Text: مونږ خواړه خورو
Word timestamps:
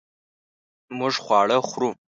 مونږ 0.97 1.15
خواړه 1.23 1.57
خورو 1.69 1.89